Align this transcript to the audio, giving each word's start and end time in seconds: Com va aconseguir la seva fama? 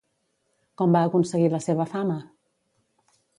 Com 0.81 0.95
va 0.97 1.03
aconseguir 1.09 1.51
la 1.57 1.59
seva 1.67 1.87
fama? 1.93 2.17